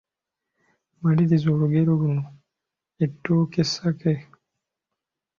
[1.01, 2.23] Maliriza olugero luno:
[3.03, 4.13] Ettooke essake,…